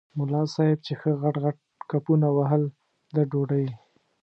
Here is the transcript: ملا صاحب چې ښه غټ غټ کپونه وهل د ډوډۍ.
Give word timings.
ملا 0.17 0.41
صاحب 0.53 0.79
چې 0.85 0.93
ښه 0.99 1.11
غټ 1.21 1.35
غټ 1.43 1.57
کپونه 1.89 2.27
وهل 2.37 2.63
د 3.15 3.17
ډوډۍ. 3.31 3.67